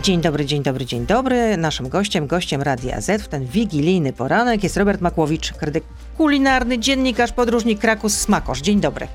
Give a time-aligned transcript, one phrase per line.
[0.00, 1.56] Dzień dobry, dzień dobry, dzień dobry.
[1.56, 5.84] Naszym gościem, gościem Radia Z w ten wigilijny poranek jest Robert Makłowicz, krytyk
[6.16, 8.60] kulinarny, dziennikarz, podróżnik Krakus Smakosz.
[8.60, 9.08] Dzień dobry.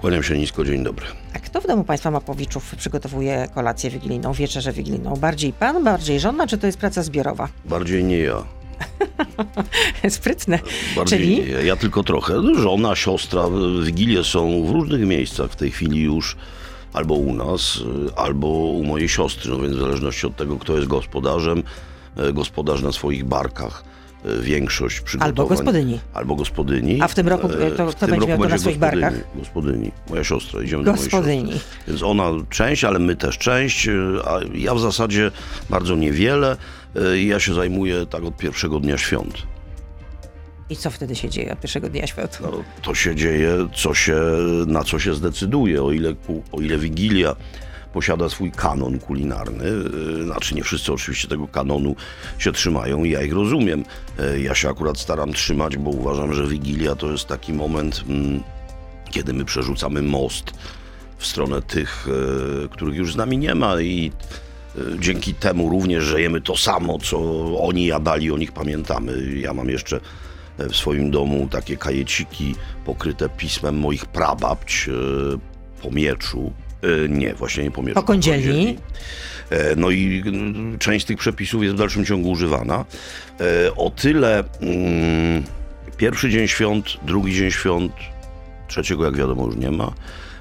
[0.00, 1.06] Kłaniam się nisko, dzień dobry.
[1.34, 5.16] A kto w domu państwa Makłowiczów przygotowuje kolację wigilijną, wieczerzę wigilijną?
[5.16, 7.48] Bardziej pan, bardziej żona, czy to jest praca zbiorowa?
[7.64, 8.44] Bardziej nie ja.
[10.08, 10.58] Sprytne.
[10.96, 11.38] Bardziej Czyli?
[11.38, 11.60] nie ja.
[11.60, 12.34] ja tylko trochę.
[12.54, 13.42] Żona, siostra,
[13.84, 16.36] wigilie są w różnych miejscach w tej chwili już.
[16.92, 17.78] Albo u nas,
[18.16, 19.50] albo u mojej siostry.
[19.50, 21.62] No więc w zależności od tego, kto jest gospodarzem,
[22.16, 23.84] e, gospodarz na swoich barkach
[24.24, 25.28] e, większość przygotowań.
[25.28, 26.00] Albo gospodyni.
[26.14, 27.02] Albo gospodyni.
[27.02, 29.02] A w tym roku, to w kto tym będzie miał to na swoich gospodyni.
[29.02, 29.36] barkach?
[29.38, 29.90] Gospodyni.
[30.10, 30.62] Moja siostra.
[30.62, 31.52] Idziemy do mojej Gospodyni.
[31.52, 31.70] siostry.
[31.88, 33.88] Więc ona część, ale my też część,
[34.24, 35.30] a ja w zasadzie
[35.70, 36.56] bardzo niewiele.
[37.24, 39.34] Ja się zajmuję tak od pierwszego dnia świąt.
[40.70, 42.38] I co wtedy się dzieje od pierwszego dnia świąt?
[42.42, 42.52] No,
[42.82, 44.16] to się dzieje, co się,
[44.66, 46.14] na co się zdecyduje, o ile,
[46.52, 47.36] o ile Wigilia
[47.92, 49.64] posiada swój kanon kulinarny.
[50.20, 51.96] e, Znaczy nie wszyscy oczywiście tego kanonu
[52.38, 53.84] się trzymają i ja ich rozumiem.
[54.18, 58.42] E, Ja się akurat staram trzymać, bo uważam, że Wigilia to jest taki moment, mm,
[59.10, 60.50] kiedy my przerzucamy most
[61.18, 62.06] w stronę tych,
[62.64, 64.12] e, których już z nami nie ma i
[64.98, 67.18] dzięki temu również, że jemy to samo, co
[67.58, 69.12] oni jadali, o nich pamiętamy.
[69.36, 70.00] Ja mam jeszcze
[70.68, 72.54] w swoim domu takie kajeciki
[72.84, 76.52] pokryte pismem moich prababć e, po mieczu.
[76.82, 77.94] E, Nie, właśnie nie po mieczu.
[77.94, 78.78] Po kądzieli.
[79.50, 82.84] E, No i mm, część tych przepisów jest w dalszym ciągu używana.
[83.76, 85.42] O tyle mm,
[85.96, 87.92] pierwszy dzień świąt, drugi dzień świąt,
[88.68, 89.92] trzeciego jak wiadomo już nie ma,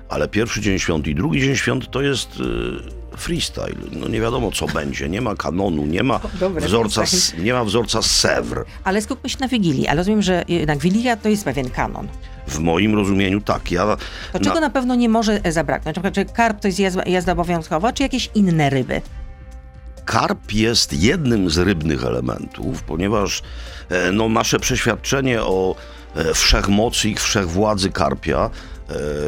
[0.09, 2.29] ale pierwszy dzień świąt i drugi dzień świąt to jest
[3.13, 3.75] e, freestyle.
[3.91, 7.43] No nie wiadomo co będzie, nie ma kanonu, nie ma Dobre, wzorca, freestyle.
[7.43, 8.65] nie ma wzorca Sewr.
[8.83, 12.07] Ale skupmy się na Wigilii, ale rozumiem, że jednak Wigilia to jest pewien kanon.
[12.47, 13.71] W moim rozumieniu tak.
[13.71, 13.97] Ja
[14.33, 15.95] To czego na pewno nie może e, zabraknąć?
[15.95, 19.01] Na przykład, czy karp to jest jazda, jazda obowiązkowa, czy jakieś inne ryby?
[20.05, 23.41] Karp jest jednym z rybnych elementów, ponieważ
[23.89, 25.75] e, no, nasze przeświadczenie o
[26.15, 28.49] e, wszechmocy i wszechwładzy karpia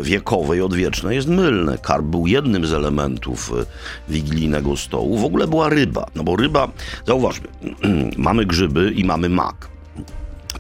[0.02, 1.78] wiekowej, odwiecznej jest mylne.
[1.78, 3.66] Karp był jednym z elementów e,
[4.12, 5.18] wigilijnego stołu.
[5.18, 6.68] W ogóle była ryba, no bo ryba,
[7.08, 7.48] zauważmy,
[8.18, 9.68] mamy grzyby i mamy mak.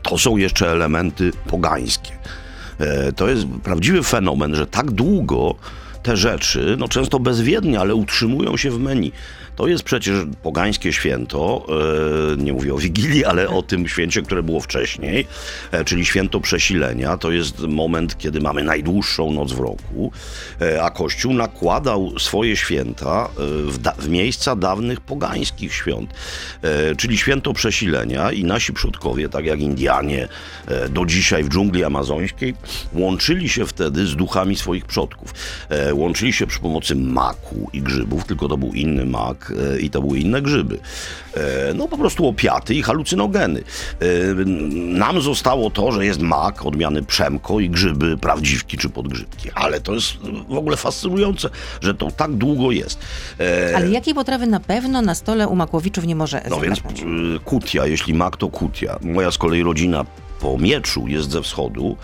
[0.01, 2.12] To są jeszcze elementy pogańskie.
[2.79, 5.56] E, To jest prawdziwy fenomen, że tak długo
[6.03, 9.12] te rzeczy, no często bezwiednie, ale utrzymują się w menu.
[9.56, 11.66] To jest przecież pogańskie święto,
[12.34, 15.28] e, nie mówię o Wigilii, ale o tym święcie, które było wcześniej,
[15.72, 17.17] e, czyli święto przesilenia.
[17.17, 20.12] To jest moment, kiedy mamy najdłuższą noc w roku,
[20.62, 23.29] e, a Kościół nakładał swoje święta
[23.68, 26.13] w, da- w miejsca dawnych pogańskich świąt,
[26.97, 30.28] czyli święto przesilenia i nasi przodkowie, tak jak Indianie
[30.89, 32.53] do dzisiaj w dżungli amazońskiej,
[32.94, 35.33] łączyli się wtedy z duchami swoich przodków.
[35.94, 40.02] Łączyli się przy pomocy maku i grzybów, tylko to był inny mak e, i to
[40.02, 40.79] były inne grzyby.
[41.34, 43.59] E, No po prostu opiaty i halucynogeny.
[44.00, 44.06] E,
[44.75, 49.50] Nam zostało to, że jest mak odmiany przemko i grzyby prawdziwki czy podgrzybki.
[49.56, 50.13] Ale to jest
[50.50, 51.50] w ogóle fascynujące,
[51.81, 53.00] że to tak długo jest.
[53.75, 57.41] Ale jakiej potrawy na pewno na stole u Makłowiczów nie może no więc zabraknąć?
[57.46, 59.00] kutia, jeśli mak, to kutia.
[59.01, 60.06] Moja z kolei rodzina
[60.40, 61.97] po mieczu jest ze wschodu.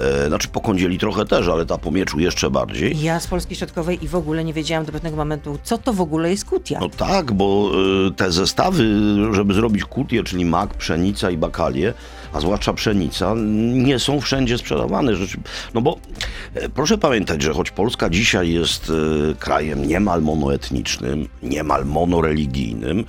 [0.00, 3.02] E, znaczy po kądzieli trochę też, ale ta po mieczu jeszcze bardziej.
[3.02, 6.00] Ja z Polski Środkowej i w ogóle nie wiedziałam do pewnego momentu, co to w
[6.00, 6.78] ogóle jest kutia.
[6.80, 7.70] No tak, bo
[8.08, 8.84] y, te zestawy,
[9.32, 11.94] żeby zrobić kutię, czyli mak, pszenica i bakalie,
[12.32, 13.34] a zwłaszcza pszenica,
[13.72, 15.16] nie są wszędzie sprzedawane.
[15.16, 15.38] Rzeczy,
[15.74, 15.98] no bo
[16.54, 18.92] e, proszę pamiętać, że choć Polska dzisiaj jest
[19.30, 23.04] e, krajem niemal monoetnicznym, niemal monoreligijnym,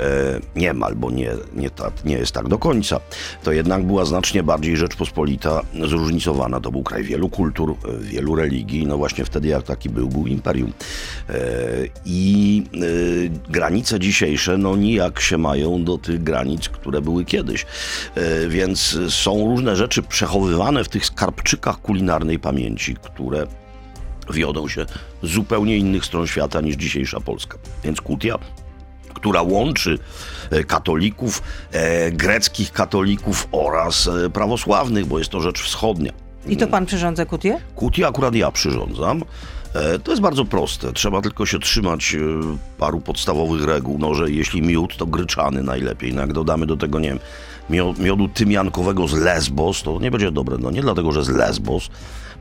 [0.00, 3.00] e, niemal, bo nie, nie, tak, nie jest tak do końca,
[3.42, 6.31] to jednak była znacznie bardziej Rzeczpospolita zróżnicowana.
[6.62, 8.86] To był kraj wielu kultur, e, wielu religii.
[8.86, 10.72] No właśnie wtedy jak taki był, był imperium.
[11.28, 11.34] E,
[12.04, 17.66] I e, granice dzisiejsze, no nijak się mają do tych granic, które były kiedyś.
[18.48, 23.46] Więc są różne rzeczy przechowywane w tych skarbczykach kulinarnej pamięci, które
[24.30, 24.86] wiodą się
[25.22, 27.58] z zupełnie innych stron świata niż dzisiejsza Polska.
[27.84, 28.38] Więc kutia
[29.14, 29.98] która łączy
[30.66, 31.42] katolików,
[32.12, 36.21] greckich katolików oraz prawosławnych, bo jest to rzecz wschodnia.
[36.46, 37.58] I to pan przyrządza kutię?
[37.76, 39.22] Kutię akurat ja przyrządzam.
[39.74, 40.92] E, To jest bardzo proste.
[40.92, 42.18] Trzeba tylko się trzymać e,
[42.78, 43.98] paru podstawowych reguł.
[43.98, 46.14] No, że jeśli miód, to gryczany najlepiej.
[46.14, 47.18] No, jak dodamy do tego, nie wiem,
[47.70, 50.56] mio- miodu tymiankowego z Lesbos, to nie będzie dobre.
[50.60, 51.88] No nie dlatego, że z Lesbos,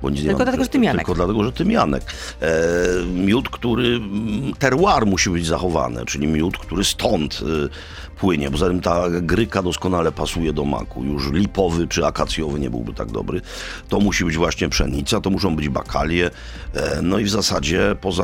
[0.02, 1.00] bo nic nie Tylko mam- dlatego, że tymianek.
[1.06, 2.04] Tylko dlatego, że tymianek.
[2.42, 8.52] E, miód, który, mm, terroir musi być zachowany, czyli miód, który stąd e, płynie.
[8.52, 11.04] Poza tym ta gryka doskonale pasuje do maku.
[11.04, 13.42] Już lipowy czy akacjowy nie byłby tak dobry.
[13.90, 16.32] To musi być właśnie pszenica, to muszą być bakalie.
[16.74, 18.24] E, no i w zasadzie poza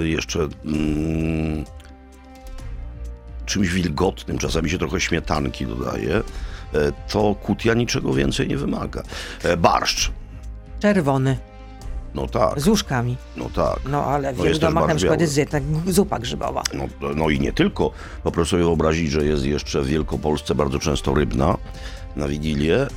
[0.00, 0.48] e, jeszcze...
[0.64, 1.64] Mm,
[3.46, 6.22] czymś wilgotnym, czasami się trochę śmietanki dodaje, e,
[7.08, 9.02] to kutia niczego więcej nie wymaga.
[9.42, 10.10] E, Barszcz.
[10.80, 11.36] Czerwony,
[12.14, 13.16] No tak, z łóżkami.
[13.36, 13.78] no tak.
[13.90, 15.22] No ale w No wielu domach na przykład biały.
[15.24, 16.62] jest jednak zupa grzybowa.
[16.74, 16.84] No,
[17.16, 17.90] no i nie tylko.
[18.22, 21.56] Po proszę sobie wyobrazić, że jest jeszcze w Wielkopolsce bardzo często rybna
[22.16, 22.82] na Wigilię.
[22.82, 22.88] E,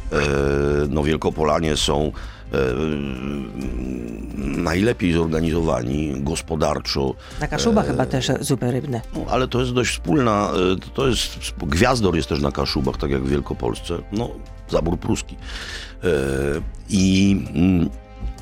[0.90, 2.12] no Wielkopolanie są
[2.54, 2.58] e,
[4.38, 7.16] najlepiej zorganizowani gospodarczo.
[7.42, 9.02] Na Kaszuba E, chyba też zupy rybne.
[9.16, 13.12] No, ale to jest dość wspólna, e, to jest, Gwiazdor jest też na Kaszubach, tak
[13.12, 13.98] jak w Wielkopolsce.
[14.12, 14.30] No,
[14.70, 15.36] zabór pruski.
[16.04, 16.08] E,
[16.90, 17.90] I mm,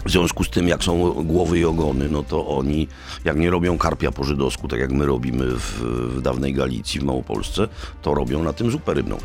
[0.06, 2.88] w związku z tym, jak są głowy i ogony, no to oni,
[3.26, 5.82] jak nie robią karpia po żydowsku, tak jak my robimy w,
[6.18, 7.68] w dawnej Galicji, w Małopolsce,
[8.02, 9.18] to robią na tym zupę rybną.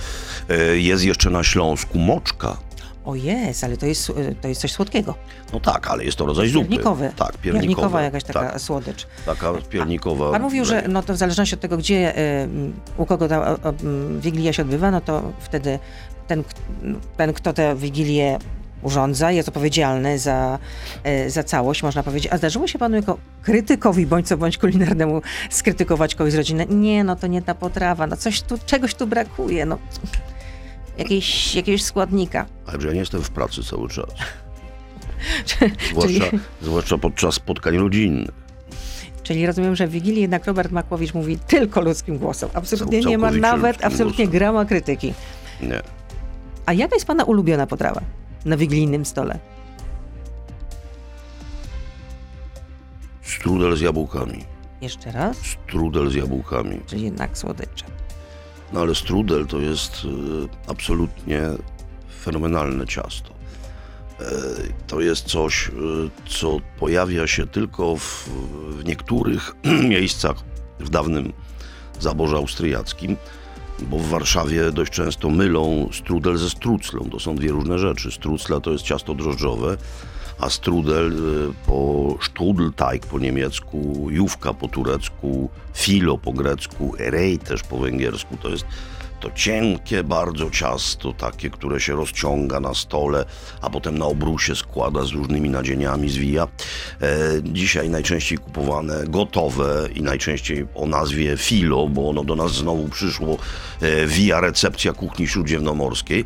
[0.49, 2.57] E, Jest jeszcze na Śląsku moczka.
[3.05, 5.15] O jest, ale to jest, y, to jest coś słodkiego.
[5.53, 6.69] No tak, ale jest to rodzaj zupy.
[6.69, 7.11] Piernikowy.
[7.17, 7.39] Tak.
[7.39, 9.07] Piernikowa jakaś taka Tak, słodycz.
[9.27, 10.31] taka piernikowa.
[10.33, 12.49] Pan mówił, że no to w zależności od tego, gdzie, y,
[12.97, 13.57] u kogo ta
[14.21, 15.79] Wigilia się odbywa, no to wtedy
[16.27, 16.45] ten,
[17.17, 18.39] ten kto tę Wigilię
[18.83, 20.59] urządza, jest odpowiedzialny za,
[21.27, 22.33] y, za całość, można powiedzieć.
[22.33, 26.67] A zdarzyło się panu jako krytykowi bądź co bądź kulinarnemu skrytykować kogoś z rodziny?
[26.69, 29.79] Nie, no to nie ta potrawa, no coś tu, czegoś tu brakuje, no
[30.99, 32.47] jakiejś, jakiegoś składnika.
[32.67, 34.07] Ale że ja nie jestem w pracy cały czas.
[35.47, 36.25] Czyli, Zwłaszcza,
[36.63, 38.31] zwłaszcza podczas spotkań rodzinnych.
[39.23, 42.49] czyli rozumiem, że w Wigilii jednak Robert Makłowicz mówi tylko ludzkim głosem.
[42.55, 44.39] Absolutnie nie ma nawet, absolutnie głosem.
[44.39, 45.15] grama krytyki.
[45.61, 45.83] Nie.
[46.67, 48.01] A jaka jest pana ulubiona potrawa
[48.47, 49.39] na wigilijnym stole?
[53.23, 54.45] Strudel z jabłkami.
[54.81, 56.81] Jeszcze raz, Strudel z jabłkami.
[56.87, 57.85] czyli jednak słodycze.
[58.73, 61.41] No ale strudel to jest e, absolutnie
[62.21, 63.31] fenomenalne ciasto.
[64.21, 64.25] E,
[64.87, 65.73] to jest coś, e,
[66.29, 68.29] co pojawia się tylko w,
[68.71, 69.55] w niektórych
[69.95, 70.37] miejscach
[70.81, 71.33] w dawnym
[72.01, 73.17] zaborze austriackim,
[73.83, 77.09] bo w Warszawie dość często mylą strudel ze struclą.
[77.11, 78.11] To są dwie różne rzeczy.
[78.11, 79.77] Strucla to jest ciasto drożdżowe,
[80.39, 87.63] a strudel e, po strudelteig po niemiecku, jówka po turecku, filo po grecku, rej też
[87.63, 88.37] po węgiersku.
[88.37, 88.65] To jest
[89.27, 93.25] to cienkie bardzo ciasto, takie, które się rozciąga na stole,
[93.61, 96.49] a potem na obrusie składa z różnymi nadzieniami, zwija.
[97.03, 97.09] E,
[97.43, 103.39] dzisiaj najczęściej kupowane gotowe i najczęściej o nazwie filo, bo ono do nas znowu przyszło
[103.81, 106.25] e, via recepcja kuchni śródziemnomorskiej,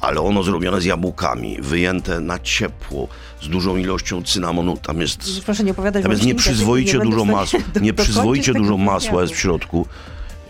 [0.00, 3.08] ale ono zrobione z jabłkami, wyjęte na ciepło,
[3.42, 4.76] z dużą ilością cynamonu.
[4.76, 7.60] Tam jest Proszę nie opowiadać, tam jest nieprzyzwoicie nie dużo masła.
[7.80, 9.86] Nieprzyzwoicie dużo masła jest w środku.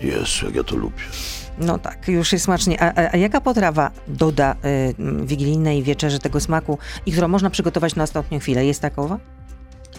[0.00, 1.02] Jezu, jak ja to lubię.
[1.61, 2.83] No tak, już jest smacznie.
[2.83, 8.03] A, a, jaka potrawa doda y, wigilijnej wieczerzy tego smaku i którą można przygotować na
[8.05, 8.67] ostatnią chwilę?
[8.67, 9.19] Jest takowa?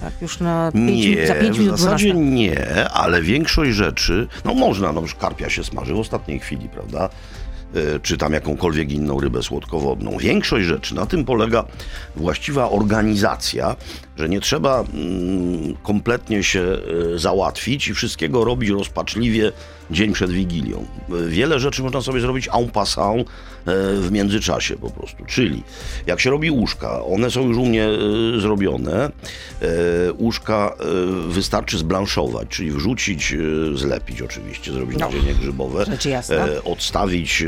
[0.02, 2.36] Tak, już na pięć, Nie, minut- za 5 w minut zasadzie 12.
[2.36, 7.10] nie, ale większość rzeczy, no można, no przecież karpia się smaży w ostatniej chwili, prawda?
[7.96, 10.18] E, Czy tam jakąkolwiek inną rybę słodkowodną.
[10.18, 11.64] Większość rzeczy, na tym polega
[12.16, 13.76] właściwa organizacja,
[14.18, 16.62] że nie trzeba mm, kompletnie się
[17.16, 19.52] e, załatwić i wszystkiego robić rozpaczliwie
[19.92, 20.86] dzień przed Wigilią.
[21.28, 23.26] Wiele rzeczy można sobie zrobić en passant e,
[23.96, 25.26] w międzyczasie po prostu.
[25.26, 25.64] Czyli
[26.08, 29.06] jak się robi łóżka, one są już u mnie e, zrobione.
[29.06, 29.70] E,
[30.14, 30.76] Łóżka
[31.28, 33.36] wystarczy zblanszować, czyli wrzucić,
[33.76, 35.06] zlepić oczywiście, zrobić No.
[35.06, 35.86] nadzienie grzybowe,
[36.64, 37.44] odstawić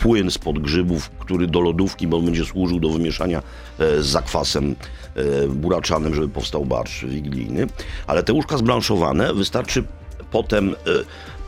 [0.00, 3.42] płyn spod grzybów, który do lodówki, bo on będzie służył do wymieszania
[3.78, 4.76] z zakwasem
[5.48, 7.66] buraczanym, żeby powstał barszcz wigilijny.
[8.06, 9.84] Ale te łóżka zblanszowane wystarczy
[10.30, 10.74] potem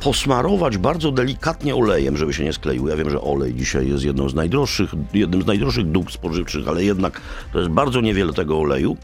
[0.01, 2.91] posmarować bardzo delikatnie olejem, żeby się nie skleiły.
[2.91, 6.85] Ja wiem, że olej dzisiaj jest jedną z najdroższych, jednym z najdroższych dóbr spożywczych, ale
[6.85, 7.21] jednak
[7.53, 8.97] to jest bardzo niewiele tego oleju,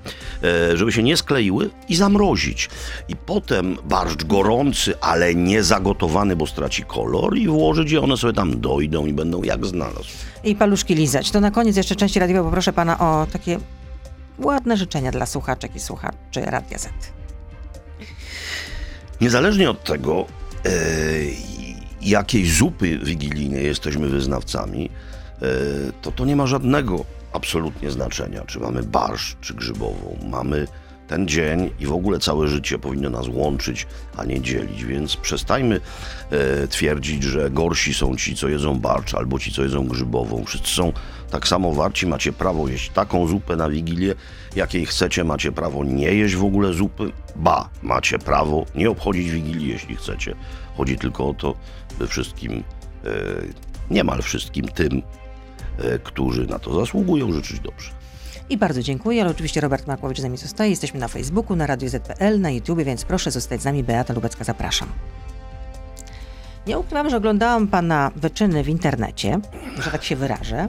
[0.42, 2.68] e, żeby się nie skleiły i zamrozić.
[3.08, 8.32] I potem barszcz gorący, ale nie zagotowany, bo straci kolor i włożyć je, one sobie
[8.32, 10.08] tam dojdą i będą jak znalazł.
[10.44, 11.30] I paluszki lizać.
[11.30, 13.58] To na koniec jeszcze części radiowej poproszę pana o takie
[14.38, 16.88] ładne życzenia dla słuchaczek i słuchaczy Radia Z.
[19.20, 20.26] Niezależnie od tego,
[22.02, 24.90] jakiej zupy wigilijnej jesteśmy wyznawcami,
[25.42, 25.46] e,
[26.02, 30.16] to to nie ma żadnego absolutnie znaczenia, czy mamy barszcz, czy grzybową.
[30.30, 30.66] Mamy
[31.08, 33.86] ten dzień i w ogóle całe życie powinno nas łączyć,
[34.16, 35.80] a nie dzielić, więc przestańmy
[36.30, 40.44] e, twierdzić, że gorsi są ci, co jedzą barszcz, albo ci, co jedzą grzybową.
[40.44, 40.92] Wszyscy są
[41.30, 44.14] tak samo warci, macie prawo jeść taką zupę na Wigilię,
[44.56, 49.68] jakiej chcecie, macie prawo nie jeść w ogóle zupy, ba, macie prawo nie obchodzić Wigilii,
[49.68, 50.34] jeśli chcecie.
[50.76, 51.54] Chodzi tylko o to,
[51.98, 52.62] by wszystkim, e,
[53.90, 55.02] niemal wszystkim tym,
[55.78, 57.90] e, którzy na to zasługują, życzyć dobrze.
[58.50, 60.70] I bardzo dziękuję, ale oczywiście Robert Makłowicz z nami zostaje.
[60.70, 63.84] Jesteśmy na Facebooku, na Radio ZPL, na YouTube, więc proszę zostać z nami.
[63.84, 64.88] Beata Lubecka, zapraszam.
[66.66, 69.40] Nie ukrywam, że oglądałam pana wyczyny w internecie,
[69.78, 70.68] że tak się wyrażę.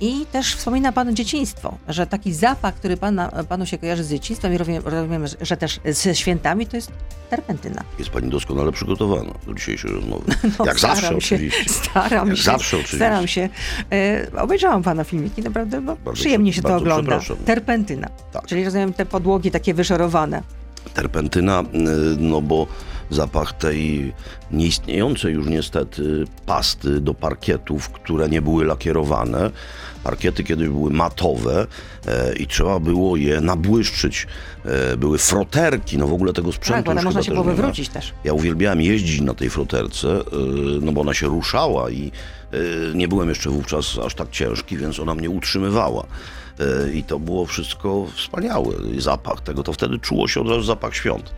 [0.00, 4.54] I też wspomina Pan dzieciństwo, że taki zapach, który pana, Panu się kojarzy z dzieciństwem
[4.54, 6.92] i rozumiem, że też ze świętami, to jest
[7.30, 7.82] terpentyna.
[7.98, 10.24] Jest Pani doskonale przygotowana do dzisiejszej rozmowy.
[10.58, 11.64] No, Jak zawsze się, oczywiście.
[11.74, 12.42] Staram Jak się.
[12.42, 12.96] zawsze oczywiście.
[12.96, 13.48] Staram się.
[13.92, 17.20] E, obejrzałam Pana filmiki, naprawdę bo Bardzo przyjemnie się to ogląda.
[17.46, 18.08] Terpentyna.
[18.32, 18.46] Tak.
[18.46, 20.42] Czyli rozumiem te podłogi takie wyszorowane.
[20.94, 21.64] terpentyna, y,
[22.18, 22.66] no bo
[23.10, 24.12] zapach tej
[24.50, 29.50] nieistniejącej już niestety pasty do parkietów, które nie były lakierowane.
[30.04, 31.66] Parkiety kiedyś były matowe
[32.06, 34.26] e, i trzeba było je nabłyszczyć.
[34.64, 38.12] E, były froterki, no w ogóle tego sprzętu Tak, już można się było wywrócić też.
[38.24, 40.22] Ja uwielbiałem jeździć na tej froterce, y,
[40.80, 42.12] no bo ona się ruszała i
[42.54, 46.06] y, nie byłem jeszcze wówczas aż tak ciężki, więc ona mnie utrzymywała.
[46.86, 48.74] Y, I to było wszystko wspaniałe.
[48.98, 51.34] Zapach tego, to wtedy czuło się od razu zapach świąt.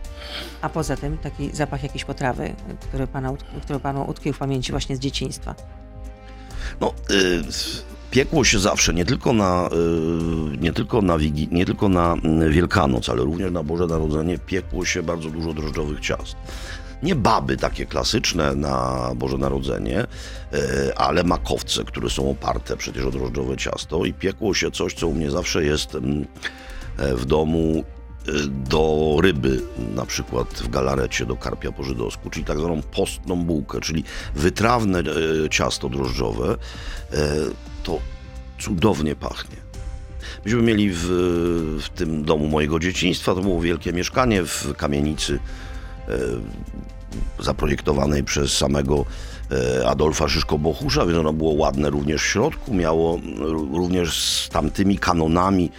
[0.61, 4.95] A poza tym taki zapach jakiejś potrawy, który, pana, który Panu utkwił w pamięci właśnie
[4.95, 5.55] z dzieciństwa.
[6.81, 7.43] No, y,
[8.13, 9.69] piekło się zawsze, nie tylko na,
[10.53, 14.37] y, nie tylko na, Wigi, nie tylko na mm, Wielkanoc, ale również na Boże Narodzenie
[14.37, 16.35] piekło się bardzo dużo drożdżowych ciast.
[17.03, 23.11] Nie baby takie klasyczne na Boże Narodzenie, y, ale makowce, które są oparte przecież o
[23.11, 26.25] drożdżowe ciasto i piekło się coś, co u mnie zawsze jest mm,
[26.97, 28.02] e, w domu y,
[28.69, 29.61] do ryby,
[29.95, 34.03] na przykład w galarecie do karpia po żydowsku, czyli tak zwaną postną bułkę, czyli
[34.35, 36.57] wytrawne e, ciasto drożdżowe,
[37.13, 37.17] e,
[37.83, 37.99] to
[38.59, 39.57] cudownie pachnie.
[40.45, 41.05] Myśmy mieli w,
[41.83, 45.39] w tym domu mojego dzieciństwa, to było wielkie mieszkanie w kamienicy
[46.07, 46.19] e,
[47.43, 49.05] zaprojektowanej przez samego
[49.85, 53.19] Adolfa Szyszko-Bohusza, więc ono było ładne również w środku, miało
[53.73, 55.71] również z tamtymi kanonami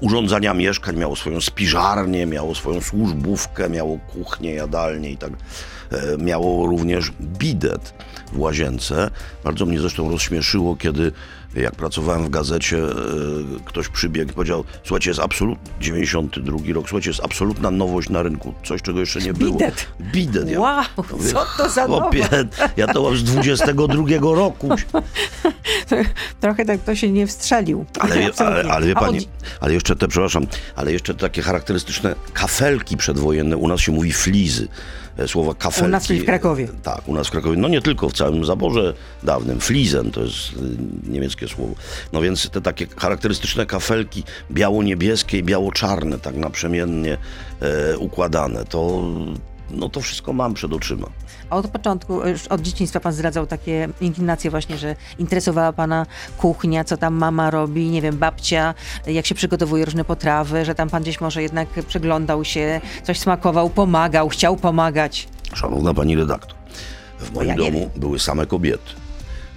[0.00, 5.30] urządzania mieszkań, miało swoją spiżarnię, miało swoją służbówkę, miało kuchnię, jadalnię i tak.
[5.92, 7.94] E, Miało również bidet
[8.32, 9.10] w łazience.
[9.44, 11.12] Bardzo mnie zresztą rozśmieszyło, kiedy
[11.54, 12.90] jak pracowałem w gazecie, e,
[13.64, 18.54] ktoś przybiegł i powiedział, słuchajcie, jest absolut 92 rok, słuchajcie, jest absolutna nowość na rynku,
[18.64, 19.58] coś, czego jeszcze nie było.
[19.58, 19.86] Bidet.
[20.00, 20.50] Bidet.
[20.50, 22.28] Ja Wow, mówię, co to za chłopie,
[22.76, 24.68] ja to mam z 22 roku.
[26.40, 27.84] Trochę tak to się nie wstrzelił.
[27.98, 29.28] Ale, ale, ale wie pani,
[29.60, 34.68] ale jeszcze te, przepraszam, ale jeszcze takie charakterystyczne kafelki przedwojenne, u nas się mówi flizy.
[35.18, 35.88] E, Słowa kafelki.
[35.88, 36.68] U nas, w Krakowie.
[36.82, 37.56] Tak, u nas w Krakowie.
[37.56, 39.60] No nie tylko, w całym zaborze dawnym.
[39.60, 40.56] Flizen to jest y,
[41.10, 41.74] niemieckie słowo.
[42.12, 47.18] No więc te takie charakterystyczne kafelki biało-niebieskie i biało-czarne, tak naprzemiennie
[47.60, 49.02] e, układane, to,
[49.72, 51.06] no to wszystko mam przed oczyma.
[51.50, 56.06] A od początku, już od dzieciństwa pan zdradzał takie inklinacje właśnie, że interesowała pana
[56.38, 58.74] kuchnia, co tam mama robi, nie wiem, babcia,
[59.06, 63.70] jak się przygotowuje różne potrawy, że tam pan gdzieś może jednak przyglądał się, coś smakował,
[63.70, 65.28] pomagał, chciał pomagać.
[65.54, 66.56] Szanowna pani redaktor,
[67.18, 69.01] w moim ja domu były same kobiety.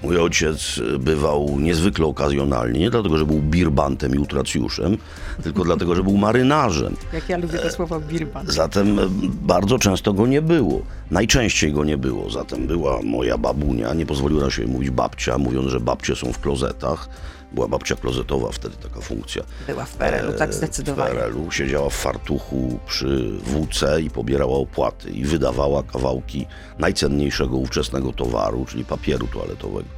[0.06, 4.98] Mój ojciec bywał niezwykle okazjonalnie, nie dlatego, że był birbantem i utracjuszem,
[5.44, 6.96] tylko dlatego, że był marynarzem.
[7.14, 8.46] Jak ja lubię to słowo birban.
[8.48, 9.08] Zatem y,
[9.42, 10.82] bardzo często go nie było.
[11.12, 12.30] Najczęściej go nie było.
[12.30, 17.10] Zatem była moja babunia, nie pozwoliła się mówić babcia, mówiąc, że babcie są w klozetach.
[17.56, 19.44] Była babcia klozetowa wtedy taka funkcja.
[19.68, 21.16] Była w PRL-u, tak w zdecydowanie.
[21.16, 26.46] PRL-u siedziała w fartuchu przy WC i pobierała opłaty i wydawała kawałki
[26.80, 29.90] najcenniejszego ówczesnego towaru, czyli papieru toaletowego.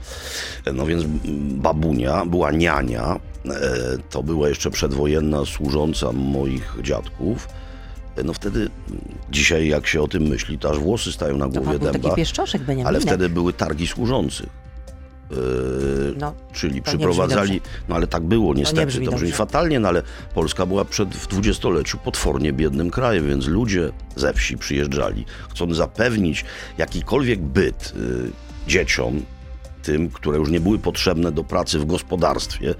[0.65, 1.03] E, No więc
[1.51, 3.51] babunia była niania, e,
[4.09, 7.47] to była jeszcze przedwojenna służąca moich dziadków.
[8.15, 8.69] E, No wtedy,
[9.31, 11.87] dzisiaj jak się o tym myśli, to aż włosy stają na To głowie pan był
[11.87, 12.87] taki dęba, pieszczoszek, Beniaminek.
[12.87, 14.66] ale wtedy były targi służących.
[15.31, 15.35] E,
[16.19, 20.03] No, Czyli To przyprowadzali, no ale tak było niestety, brzmi to brzmi fatalnie, no ale
[20.33, 26.45] Polska była przed, w dwudziestoleciu potwornie biednym krajem, więc ludzie ze wsi przyjeżdżali, chcąc zapewnić
[26.77, 29.21] jakikolwiek byt y, dzieciom,
[29.83, 32.75] tym, które już nie były potrzebne do pracy w gospodarstwie,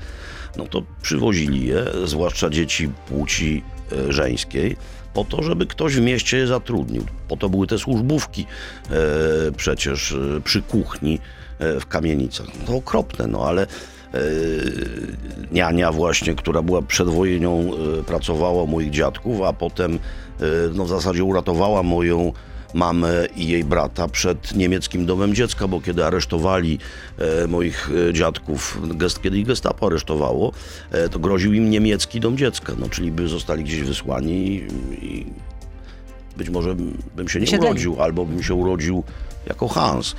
[0.58, 4.78] no to przywozili je, zwłaszcza dzieci płci e, żeńskiej,
[5.14, 7.06] po to, żeby ktoś w mieście je zatrudnił.
[7.28, 8.46] Po to były te służbówki
[8.90, 8.96] e,
[9.58, 11.20] przecież przy kuchni
[11.60, 12.48] w kamienicach.
[12.66, 13.68] To okropne, no ale e,
[15.52, 20.00] niania właśnie, która była przed wojną, e, pracowała u moich dziadków, a potem e,
[20.74, 22.34] no w zasadzie uratowała moją
[22.74, 26.80] mamę i jej brata przed niemieckim domem dziecka, bo kiedy aresztowali
[27.18, 30.52] e, moich e, dziadków, gest, kiedy ich gestapo aresztowało,
[30.92, 34.68] e, to groził im niemiecki dom dziecka, no, czyli by zostali gdzieś wysłani i,
[35.06, 35.26] i
[36.38, 36.76] być może
[37.16, 39.04] bym się nie urodził, albo bym się urodził
[39.50, 40.12] jako Hans.
[40.12, 40.16] E,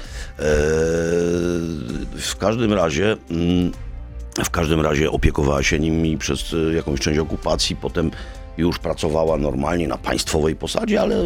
[2.17, 3.17] w każdym razie...
[3.31, 3.73] Mm,
[4.45, 8.11] w każdym razie opiekowała się nimi przez e, jakąś część okupacji, potem
[8.59, 11.17] już pracowała normalnie na państwowej posadzie, ale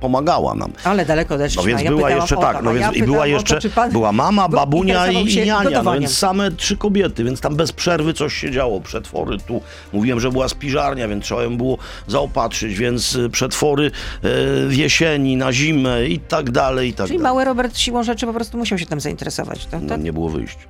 [0.00, 0.72] pomagała nam.
[0.84, 1.62] Ale daleko odeszliśmy.
[1.62, 3.92] No więc ja była jeszcze tak, no a więc ja i była jeszcze, to, pan
[3.92, 8.14] była mama, babunia i, i niania, no więc same trzy kobiety, więc tam bez przerwy
[8.14, 8.80] coś się działo.
[8.80, 9.60] Przetwory tu,
[9.92, 13.90] mówiłem, że była spiżarnia, więc trzeba ją było zaopatrzyć, więc y, przetwory y,
[14.68, 17.32] w jesieni, na zimę i tak dalej, i tak Czyli dalej.
[17.32, 19.66] mały Robert siłą rzeczy po prostu musiał się tym zainteresować.
[19.66, 20.60] To, No, to, nie było wyjścia.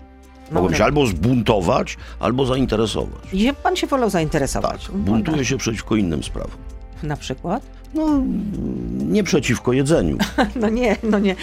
[0.50, 3.22] No Mogłem się albo zbuntować, albo zainteresować.
[3.32, 4.86] I pan się wolał zainteresować.
[4.86, 6.56] Tak, buntuję się przeciwko innym sprawom.
[7.02, 7.62] Na przykład?
[7.94, 8.22] No,
[9.10, 10.18] nie przeciwko jedzeniu.
[10.60, 11.36] No nie, no nie.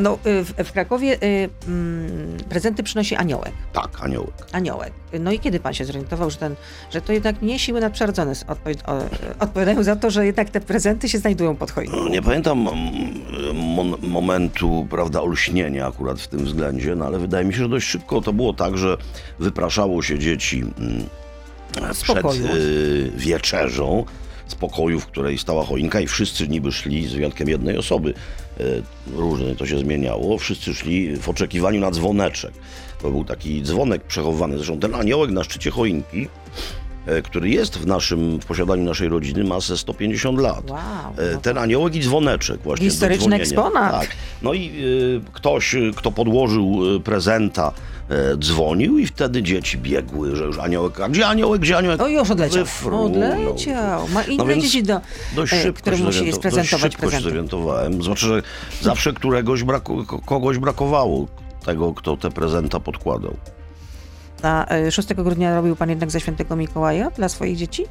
[0.00, 3.52] No, y, w, w Krakowie y, mm, prezenty przynosi aniołek.
[3.72, 4.46] Tak, aniołek.
[4.52, 4.92] Aniołek.
[5.20, 6.54] No i kiedy pan się zorientował, że, ten,
[6.90, 8.32] że to jednak nie siły nadprzyrodzone
[9.40, 11.96] odpowiadają za to, że jednak te prezenty się znajdują pod choinką?
[11.96, 12.68] No, Nie pamiętam
[14.02, 18.20] momentu, prawda, olśnienia akurat w tym względzie, no ale wydaje mi się, że dość szybko
[18.20, 18.96] to było tak, że
[19.38, 21.04] wypraszało się dzieci mm,
[22.02, 24.04] przed y, wieczerzą
[24.50, 28.14] z pokoju, w której stała choinka i wszyscy niby szli, z wyjątkiem jednej osoby,
[28.60, 32.52] y, różnie to się zmieniało, wszyscy szli w oczekiwaniu na dzwoneczek.
[33.02, 36.79] To był taki dzwonek przechowany, zresztą ten aniołek na szczycie choinki, e,
[37.24, 40.70] który jest w naszym, w posiadaniu naszej rodziny, ma ze 150 lat.
[40.70, 40.80] Wow.
[41.34, 42.90] E, Ten aniołek i dzwoneczek właśnie.
[42.90, 43.92] Historyczny eksponat.
[44.00, 44.08] Tak.
[44.42, 44.72] No i
[45.26, 47.72] y, ktoś, kto podłożył prezenta,
[48.10, 52.00] e, dzwonił i wtedy dzieci biegły, że już aniołek, a gdzie aniołek, gdzie aniołek?
[52.02, 52.64] O, już odleciał.
[52.64, 53.06] Wyfrunął.
[53.50, 54.08] Odleciał.
[54.08, 55.00] Ma inne No dzieci, do,
[55.36, 58.02] Dość e, szybko które się musi zoriento- sprezentować dość szybko zorientowałem.
[58.02, 58.42] Znaczy, że
[58.82, 61.26] zawsze któregoś braku, ko- kogoś brakowało
[61.64, 63.36] tego, kto te prezenta podkładał.
[64.42, 67.86] A e, 6 grudnia robił pan jednak za świętego Mikołaja dla swoich dzieci?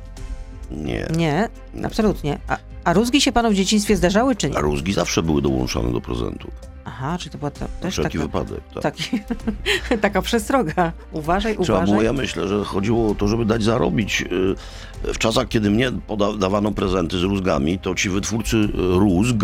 [0.72, 1.08] Nie.
[1.18, 1.50] Nie,
[1.84, 2.38] absolutnie.
[2.48, 4.58] A, a rózgi się panu w dzieciństwie zdarzały, czy nie?
[4.58, 6.52] A rózgi zawsze były dołączane do prezentów.
[6.92, 8.62] Aha, czy to była to, Na też wszelki taka, wypadek.
[8.74, 8.84] Tak.
[8.84, 9.20] taki,
[10.02, 10.92] taka przestroga.
[11.12, 11.88] Uważaj, Trzeba uważaj.
[11.96, 14.22] było, ja myślę, że chodziło o to, żeby dać zarobić.
[14.22, 19.36] Y, W czasach, kiedy mnie poda- dawano prezenty z rózgami, to ci wytwórcy y, rózg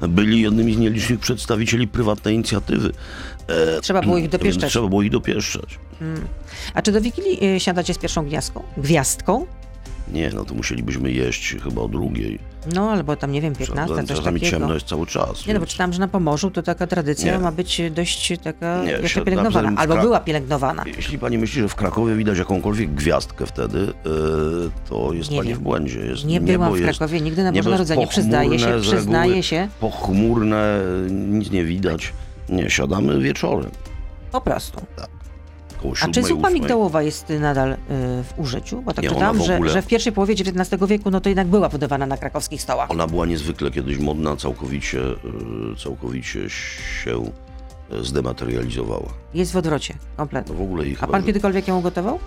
[0.00, 2.92] byli jednymi z nielicznych przedstawicieli prywatnej inicjatywy.
[3.48, 4.70] E, Trzeba było ich dopieszczać.
[4.70, 5.78] Trzeba było ich dopieszczać.
[6.74, 8.62] A czy do Wigilii y, siadacie z pierwszą gwiazdką?
[8.76, 9.46] Gwiazdką?
[10.12, 12.38] Nie, no to musielibyśmy jeść chyba o drugiej.
[12.74, 14.58] No, albo tam, nie wiem, 15, Czasami coś czasami takiego.
[14.58, 15.46] ciemno jest cały czas.
[15.46, 17.38] Nie, no bo więc- czytałam, że na Pomorzu to taka tradycja Nie.
[17.38, 19.70] ma być dość taka Nie, jeszcze się- pielęgnowana.
[19.70, 20.84] na- Albo była pielęgnowana.
[20.96, 23.92] Jeśli pani myśli, że w Krakowie widać jakąkolwiek gwiazdkę wtedy, y,
[24.88, 25.58] to jest Nie pani wiem.
[25.58, 26.00] w błędzie.
[26.00, 28.06] Jest, Nie byłam w jest- Krakowie nigdy na Boże jest Narodzenie.
[28.06, 29.68] Przyznaję się, przyznaję się.
[29.80, 32.12] pochmurne, nic nie widać.
[32.48, 33.70] Nie, siadamy wieczorem.
[34.32, 34.80] Po prostu.
[36.02, 37.76] A czy zupa migdałowa jest y, nadal y,
[38.24, 38.82] w użyciu?
[38.82, 41.28] Bo tak Nie, czytałam, w że, ogóle- że w pierwszej połowie XIX wieku no to
[41.28, 42.90] jednak była podawana na krakowskich stołach.
[42.90, 45.16] Ona była niezwykle kiedyś modna, całkowicie, y,
[45.84, 47.30] całkowicie się
[48.02, 49.08] zdematerializowała.
[49.34, 50.52] Jest w odwrocie, kompletnie.
[50.54, 51.52] No w ogóle ich A pan gotował?
[51.68, 52.18] ją gotował?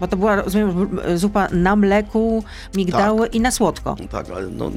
[0.00, 3.96] Bo to była, rozumiem, zupa na mleku, migdały i na słodko.
[4.10, 4.70] Tak, ale no,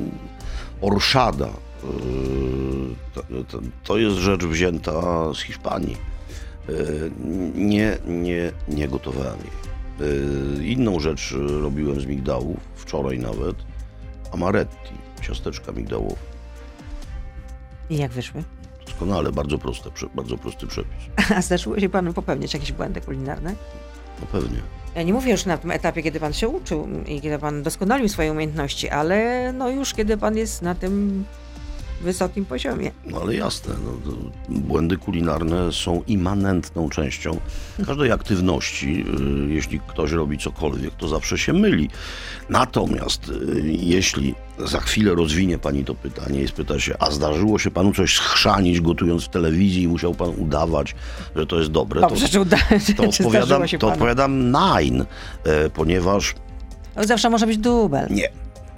[0.81, 1.49] orszada
[3.47, 4.93] to, to jest rzecz wzięta
[5.33, 5.97] z Hiszpanii.
[7.55, 9.69] Nie, nie, nie gotowałem jej.
[10.09, 13.55] Y, Inną rzecz robiłem z migdałów, wczoraj nawet,
[14.33, 16.15] amaretti, ciasteczka migdałowe.
[17.89, 18.43] I jak wyszły?
[18.85, 21.03] Doskonale, bardzo, proste, bardzo prosty przepis.
[21.35, 23.55] A zdarzyło się panu popełniać jakieś błędy kulinarne?
[24.21, 24.59] No pewnie.
[24.95, 28.09] Ja nie mówię już na tym etapie, kiedy pan się uczył i kiedy pan doskonalił
[28.09, 31.25] swoje umiejętności, ale no już kiedy pan jest na tym
[32.01, 32.91] wysokim poziomie.
[33.05, 34.17] No ale jasne, no, to
[34.49, 37.37] błędy kulinarne są immanentną częścią
[37.85, 39.05] każdej aktywności.
[39.49, 41.89] Y, Jeśli ktoś robi cokolwiek, to zawsze się myli.
[42.49, 44.35] Natomiast y, jeśli
[44.65, 48.81] za chwilę rozwinie pani to pytanie i spyta się, a zdarzyło się panu coś schrzanić
[48.81, 50.95] gotując w telewizji i musiał pan udawać,
[51.35, 52.57] że to jest dobre, to, Dobrze, czy, uda,
[52.97, 55.05] to, odpowiadam, to odpowiadam nine,
[55.43, 56.35] e, ponieważ
[56.97, 58.07] Zawsze może być dubel.
[58.11, 58.29] nie,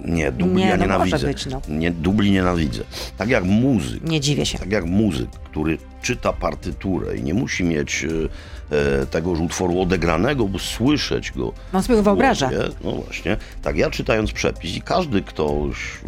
[0.04, 1.26] nie, dubli Nie, ja no może nienawidzę.
[1.26, 1.60] być, no.
[1.68, 2.82] Nie, dubli nienawidzę.
[3.16, 4.02] Tak jak muzyk.
[4.02, 4.58] Nie dziwię się.
[4.58, 10.48] Tak jak muzyk, który czyta partyturę i nie musi mieć e, e, tegoż utworu odegranego,
[10.48, 11.52] by słyszeć go.
[11.72, 12.50] On sobie go wyobraża.
[12.84, 13.36] No właśnie.
[13.62, 15.56] Tak ja czytając przepis i każdy, kto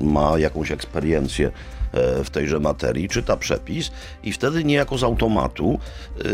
[0.01, 1.51] ma jakąś eksperiencję
[1.93, 3.91] e, w tejże materii, czyta przepis
[4.23, 5.79] i wtedy niejako z automatu
[6.19, 6.25] e,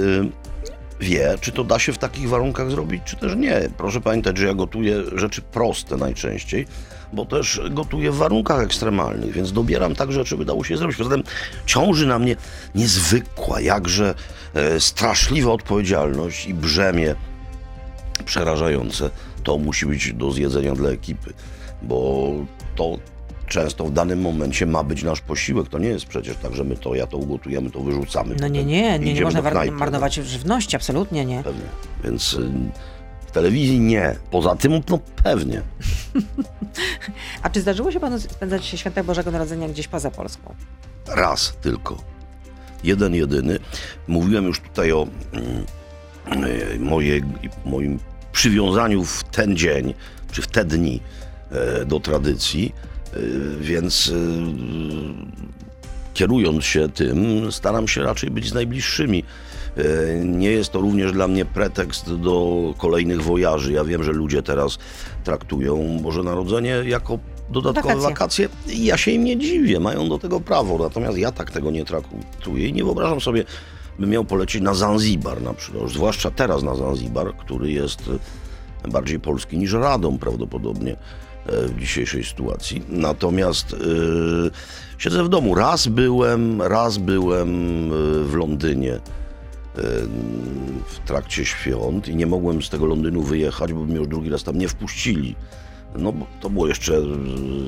[1.01, 3.61] wie, czy to da się w takich warunkach zrobić, czy też nie.
[3.77, 6.67] Proszę pamiętać, że ja gotuję rzeczy proste najczęściej,
[7.13, 10.97] bo też gotuję w warunkach ekstremalnych, więc dobieram tak rzeczy, by dało się zrobić.
[10.97, 11.23] Poza tym
[11.67, 12.37] ciąży na mnie
[12.75, 14.15] niezwykła, jakże
[14.55, 17.15] e, straszliwa odpowiedzialność i brzemię
[18.25, 19.11] przerażające.
[19.43, 21.33] To musi być do zjedzenia dla ekipy,
[21.83, 22.33] bo
[22.77, 22.99] to
[23.51, 25.69] często w danym momencie ma być nasz posiłek.
[25.69, 28.37] To nie jest przecież tak, że my to, ja to ugotujemy, to wyrzucamy.
[28.41, 29.75] No nie, nie, nie, nie można knajpy.
[29.77, 31.43] marnować żywności, absolutnie nie.
[31.43, 31.65] Pewnie.
[32.05, 32.51] Więc y,
[33.27, 34.17] w telewizji nie.
[34.31, 35.63] Poza tym, no pewnie.
[37.43, 40.55] A czy zdarzyło się panu spędzać święta Bożego Narodzenia gdzieś poza Polską?
[41.17, 41.97] raz tylko.
[42.85, 43.59] Jeden, jedyny.
[44.09, 45.65] Mówiłem już tutaj o mm,
[46.27, 47.21] e, moje,
[47.65, 47.99] moim
[48.33, 49.95] przywiązaniu w ten dzień,
[50.33, 51.01] czy w te dni
[51.51, 52.75] e, do tradycji,
[53.61, 54.13] więc
[56.15, 59.25] kierując się tym, staram się raczej być z najbliższymi.
[60.25, 63.73] Nie jest to również dla mnie pretekst do kolejnych wojaży.
[63.73, 64.79] Ja wiem, że ludzie teraz
[65.25, 67.19] traktują Boże Narodzenie jako
[67.51, 68.49] dodatkowe wakacje.
[68.49, 68.85] wakacje.
[68.85, 70.79] Ja się im nie dziwię, mają do tego prawo.
[70.79, 73.45] Natomiast ja tak tego nie traktuję i nie wyobrażam sobie,
[73.99, 75.91] bym miał polecieć na Zanzibar na przykład.
[75.91, 78.03] Zwłaszcza teraz na Zanzibar, który jest
[78.89, 80.97] bardziej polski niż Radom prawdopodobnie
[81.51, 82.83] w dzisiejszej sytuacji.
[82.89, 84.51] Natomiast yy,
[84.99, 85.55] siedzę w domu.
[85.55, 87.49] Raz byłem, raz byłem
[88.25, 88.99] w Londynie
[90.87, 94.45] w trakcie świąt i nie mogłem z tego Londynu wyjechać, bo mnie już drugi raz
[94.45, 95.37] tam nie wpuścili.
[95.97, 96.93] No to było jeszcze,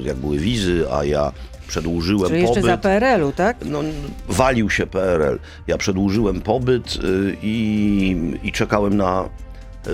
[0.02, 1.32] jak były wizy, a ja
[1.68, 2.56] przedłużyłem Czyli pobyt.
[2.56, 3.56] jeszcze za PRL-u, tak?
[3.64, 3.82] No,
[4.28, 5.38] walił się PRL.
[5.66, 6.98] Ja przedłużyłem pobyt
[7.42, 9.28] i, i czekałem na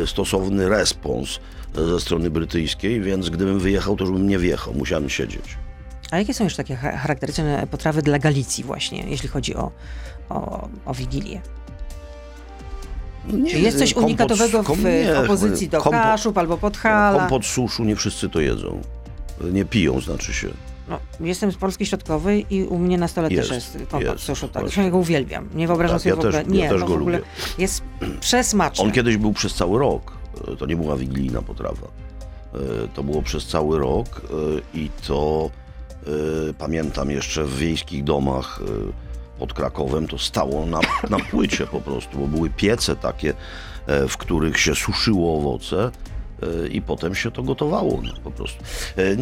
[0.07, 1.41] stosowny respons
[1.75, 5.57] ze strony brytyjskiej, więc gdybym wyjechał, to już bym nie wjechał, musiałem siedzieć.
[6.11, 9.71] A jakie są już takie charakterystyczne potrawy dla Galicji właśnie, jeśli chodzi o,
[10.29, 11.41] o, o Wigilię?
[13.33, 17.19] Nie, Czy jest coś unikatowego w, nie, opozycji do kompo, Kaszub albo Podhala?
[17.19, 18.83] Kompot suszu nie wszyscy to jedzą.
[19.53, 20.49] Nie piją, znaczy się.
[20.89, 24.25] No, jestem z Polski Środkowej i u mnie na stole jest, też jest kompot jest,
[24.25, 24.49] suszu.
[24.49, 24.77] Tak.
[24.77, 25.49] Ja go uwielbiam.
[25.55, 26.45] Nie wyobrażam tak, sobie ja w ogóle.
[26.45, 27.29] Też, nie, ja też no, w ogóle lubię.
[27.59, 27.83] jest
[28.21, 28.85] przesmaczny.
[28.85, 30.18] On kiedyś był przez cały rok.
[30.59, 31.87] To nie była wigilijna potrawa.
[32.55, 32.59] E,
[32.95, 35.51] to było przez cały rok e, i to
[36.03, 36.09] e,
[36.59, 38.61] pamiętam jeszcze w wiejskich domach
[39.39, 43.35] pod Krakowem, to stało na, na płycie po prostu, bo były piece takie,
[43.87, 45.91] e, w których się suszyło owoce
[46.43, 48.65] e, i potem się to gotowało no, po prostu.
[48.97, 49.17] E,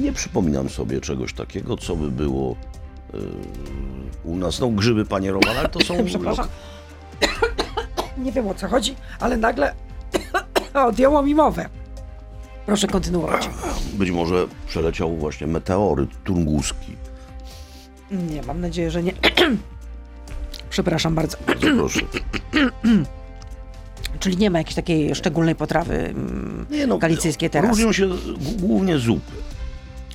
[0.00, 2.56] nie przypominam sobie czegoś takiego, co by było
[4.24, 4.60] u nas.
[4.60, 6.04] No grzyby panierowane, ale to są...
[6.04, 6.46] Przepraszam.
[8.18, 9.74] Nie wiem o co chodzi, ale nagle
[10.88, 11.68] odjęło mi mowę.
[12.66, 13.50] Proszę kontynuować.
[13.98, 16.96] Być może przeleciał właśnie meteoryt tunguski.
[18.10, 19.12] Nie, mam nadzieję, że nie.
[20.70, 21.36] Przepraszam bardzo.
[21.46, 22.00] Bardzo proszę.
[24.20, 27.70] Czyli nie ma jakiejś takiej szczególnej potrawy mm, nie no, galicyjskiej teraz?
[27.70, 28.08] Różnią się
[28.58, 29.32] głównie zupy.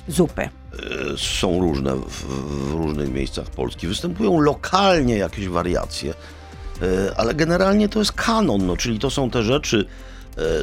[0.08, 0.42] Zupy.
[0.42, 0.48] E,
[1.16, 2.24] są różne w,
[2.70, 3.86] w różnych miejscach Polski.
[3.86, 6.14] Występują lokalnie jakieś wariacje,
[6.82, 6.84] e,
[7.16, 9.86] ale generalnie to jest kanon, no, czyli to są te rzeczy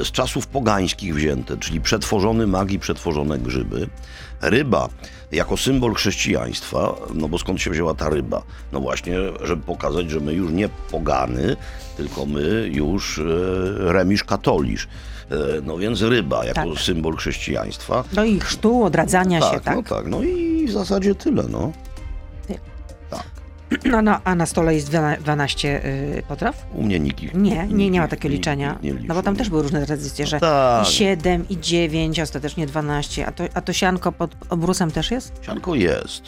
[0.03, 3.87] z czasów pogańskich wzięte, czyli przetworzony magii, przetworzone grzyby.
[4.41, 4.89] Ryba
[5.31, 8.41] jako symbol chrześcijaństwa, no bo skąd się wzięła ta ryba?
[8.71, 11.55] No właśnie, żeby pokazać, że my już nie pogany,
[11.97, 13.23] tylko my już e,
[13.77, 14.87] remisz katolisz.
[15.31, 16.79] E, no więc ryba jako tak.
[16.79, 18.03] symbol chrześcijaństwa.
[18.15, 19.75] No i chrztu, odradzania tak, się, tak?
[19.75, 21.71] No tak, no i w zasadzie tyle, no.
[23.93, 26.65] A na, a na stole jest 12 y, potraw?
[26.73, 28.79] U mnie nikt Nie, nie, nie ma takiego liczenia.
[29.07, 30.87] No bo tam też były różne tradycje, że tak.
[30.87, 33.25] i 7, i 9, ostatecznie 12.
[33.25, 35.33] A to, a to sianko pod obrusem też jest?
[35.41, 36.23] Sianko jest.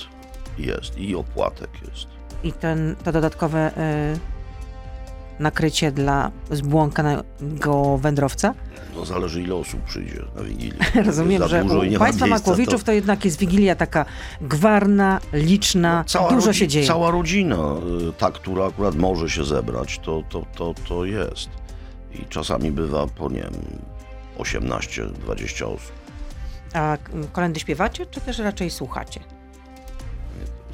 [0.57, 0.97] Jest.
[0.97, 2.07] I opłatek jest.
[2.43, 3.71] I ten, to dodatkowe
[4.13, 4.34] y,
[5.39, 8.53] nakrycie dla zbłąkanego wędrowca?
[8.95, 10.79] No zależy ile osób przyjdzie na Wigilię.
[11.05, 12.85] Rozumiem, że u Państwa Makłowiczów to...
[12.85, 12.91] to...
[12.91, 14.05] jednak jest Wigilia taka
[14.41, 16.87] gwarna, liczna, no, dużo się dzieje.
[16.87, 17.57] Cała rodzina,
[18.09, 21.49] y, ta, która akurat może się zebrać, to, to, to, to jest.
[22.13, 23.53] I czasami bywa po, nie wiem,
[24.37, 25.91] 18-20 osób.
[26.73, 26.97] A
[27.31, 29.19] kolendy śpiewacie, czy też raczej słuchacie?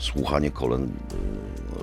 [0.01, 0.91] Słuchanie kolęd,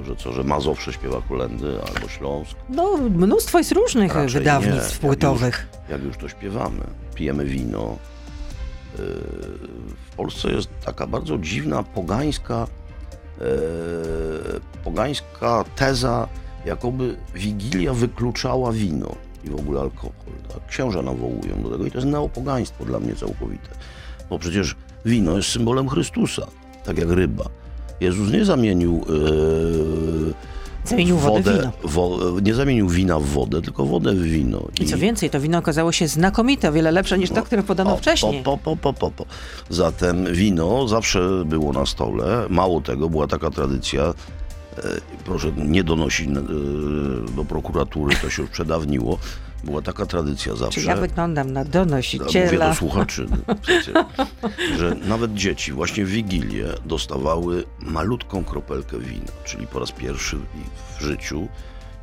[0.01, 2.57] y, że co, że Mazowsze śpiewa kolendy albo Śląsk.
[2.69, 5.09] No, mnóstwo jest różnych Raczej wydawnictw nie.
[5.09, 5.67] płytowych.
[5.73, 6.81] Jak już, jak już to śpiewamy,
[7.15, 7.97] pijemy wino.
[8.99, 9.03] Y,
[10.13, 12.67] w Polsce jest taka bardzo dziwna, pogańska,
[13.41, 13.45] y,
[14.85, 16.29] pogańska teza,
[16.65, 20.13] jakoby Wigilia wykluczała wino i w ogóle alkohol.
[20.49, 20.67] Tak?
[20.67, 23.69] Księża nawołują do tego i to jest neopogaństwo dla mnie całkowite.
[24.31, 26.47] Bo przecież wino jest symbolem Chrystusa,
[26.85, 27.45] tak jak ryba.
[28.01, 29.05] Jezus nie zamienił.
[29.09, 30.35] Yy,
[30.85, 34.63] zamienił wodę, wodę wo, nie zamienił wina w wodę, tylko wodę w wino.
[34.81, 37.63] I, I co więcej, to wino okazało się znakomite, o wiele lepsze niż to, które
[37.63, 38.43] podano po, wcześniej.
[38.43, 39.25] Po, po, po, po, po.
[39.71, 42.47] Zatem wino zawsze było na stole.
[42.49, 44.03] Mało tego, była taka tradycja.
[44.03, 44.83] E,
[45.25, 46.33] proszę nie donosić e,
[47.37, 49.19] do prokuratury, to się już przedawniło
[49.65, 50.81] była taka tradycja zawsze.
[50.81, 52.47] Czy ja wyglądam na donosiciela?
[52.47, 53.27] Mówię do słuchaczy,
[54.79, 60.37] że nawet dzieci właśnie w Wigilię dostawały malutką kropelkę wina, czyli po raz pierwszy
[60.99, 61.49] w życiu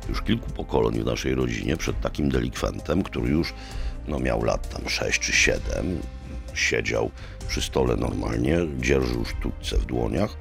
[0.08, 3.54] już kilku pokoleń w naszej rodzinie przed takim delikwentem, który już
[4.08, 5.60] no, miał lat tam 6 czy 7,
[6.54, 7.10] siedział
[7.48, 10.36] przy stole normalnie, dzierżył sztućce w dłoniach,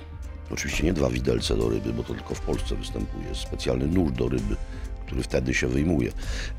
[0.51, 3.35] Oczywiście nie dwa widelce do ryby, bo to tylko w Polsce występuje.
[3.35, 4.55] Specjalny nóż do ryby,
[5.05, 6.11] który wtedy się wyjmuje.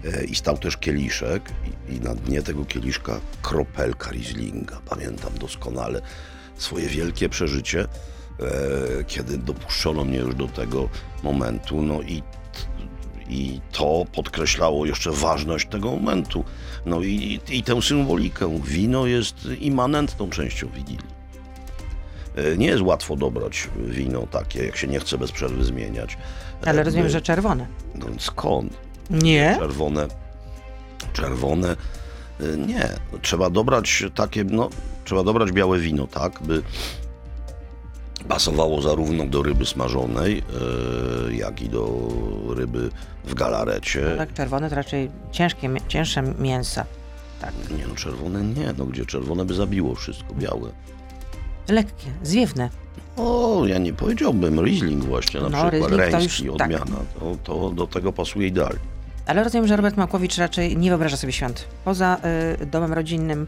[0.04, 1.42] E, I stał też kieliszek
[1.88, 4.80] i, i na dnie tego kieliszka kropelka Rieslinga.
[4.88, 6.00] Pamiętam doskonale
[6.56, 10.88] swoje wielkie przeżycie, e, kiedy dopuszczono mnie już do tego
[11.22, 11.82] momentu.
[11.82, 12.22] No i
[13.28, 16.44] i to podkreślało jeszcze ważność tego momentu.
[16.86, 18.60] No i, i tę symbolikę.
[18.64, 21.16] Wino jest immanentną częścią Wigilii.
[22.36, 26.18] E, Nie jest łatwo dobrać wino takie, jak się nie chce bez przerwy zmieniać.
[26.66, 27.66] Ale rozumiem, E, że czerwone.
[27.94, 28.72] No skąd?
[29.10, 29.56] Nie?
[29.58, 30.06] Czerwone.
[31.12, 31.76] Czerwone.
[32.40, 32.88] y, Nie.
[33.22, 34.68] Trzeba dobrać takie, no,
[35.04, 36.62] trzeba dobrać białe wino, tak, by
[38.28, 40.42] pasowało zarówno do ryby smażonej,
[41.30, 41.88] y, jak i do
[42.56, 42.90] ryby
[43.24, 44.14] w galarecie.
[44.18, 46.84] Tak, czerwone to raczej ciężkie, cięższe mięsa.
[47.40, 47.52] Tak.
[47.78, 50.70] Nie no, czerwone nie, no gdzie czerwone by zabiło wszystko, białe.
[51.68, 52.70] Lekkie, zwiewne.
[53.16, 56.52] O, ja nie powiedziałbym, Riesling właśnie na No, przykład, reński, tak.
[56.52, 58.78] odmiana, to, to do tego pasuje idealnie.
[59.26, 61.68] Ale rozumiem, że Robert Makłowicz raczej nie wyobraża sobie świąt.
[61.84, 62.16] Poza
[62.62, 63.46] y, domem rodzinnym.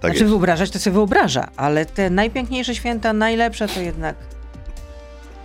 [0.10, 0.30] znaczy jest.
[0.30, 4.16] wyobrażać to sobie wyobraża, ale te najpiękniejsze święta, najlepsze to jednak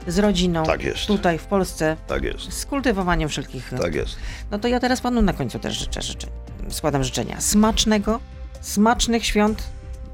[0.07, 0.63] z rodziną.
[0.65, 1.05] Tak jest.
[1.05, 1.97] Tutaj w Polsce.
[2.07, 3.69] Tak jest, Z kultywowaniem wszelkich.
[3.81, 4.15] tak jest.
[4.51, 6.27] No to ja teraz panu na końcu też życzę, życzę.
[6.69, 8.19] Składam życzenia smacznego,
[8.61, 9.63] smacznych świąt,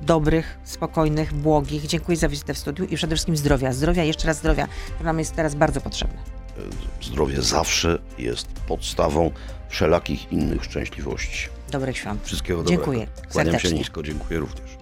[0.02, 1.88] dobrych, spokojnych, błogich.
[1.88, 3.74] Dziękuję za wizytę w studiu i przede wszystkim zdrowia.
[3.74, 6.18] Zdrowia, jeszcze raz zdrowia, które nam jest teraz bardzo potrzebne.
[7.02, 9.32] Zdrowie zawsze jest podstawą
[9.70, 11.50] wszelakich innych szczęśliwości.
[11.72, 12.22] Dobrych świąt.
[12.24, 12.78] Wszystkiego dobrego.
[12.84, 13.80] Dziękuję Kłaniam się serdecznie.
[13.80, 14.77] nisko, dziękuję również.